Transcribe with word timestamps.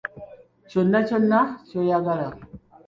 Kyonna 0.69 0.99
kyonna 1.07 1.39
ky’oyagala. 1.67 2.27